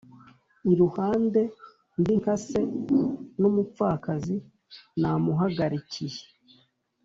[0.71, 1.41] iruhande
[1.99, 2.59] ndi nka se
[3.39, 4.35] N umupfakazi
[5.01, 6.21] namuhagarikiye